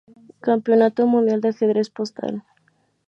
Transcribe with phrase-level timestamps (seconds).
[0.39, 2.43] Campeonato mundial de ajedrez postal.